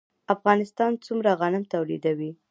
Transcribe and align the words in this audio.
افغانستان 0.35 0.91
څومره 1.05 1.31
غنم 1.39 1.63
تولیدوي؟ 1.73 2.31